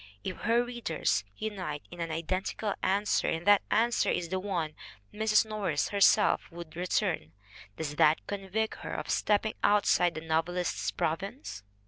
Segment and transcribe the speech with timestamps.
[0.23, 4.73] If her readers unite in an identical answer and that answer is the one
[5.13, 5.45] Mrs.
[5.45, 7.33] Norris herself would return,
[7.77, 11.61] does that convict her of stepping outside the novelist's province